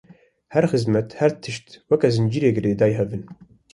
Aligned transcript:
her 0.53 0.65
xîzmet 0.71 1.09
her 1.19 1.31
tişt 1.43 1.67
weka 1.89 2.09
zincîrê 2.15 2.49
girêdayî 2.57 2.95
hev 2.99 3.09
in. 3.17 3.23